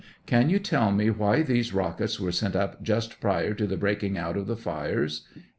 Can 0.25 0.49
you 0.49 0.57
tell 0.57 0.91
me 0.91 1.11
why 1.11 1.43
these 1.43 1.75
rockets 1.75 2.19
were 2.19 2.31
sent 2.31 2.55
up 2.55 2.81
just 2.81 3.21
prior 3.21 3.53
to 3.53 3.67
the 3.67 3.77
breaking 3.77 4.17
out 4.17 4.35
of 4.35 4.47
the 4.47 4.57
fires? 4.57 5.27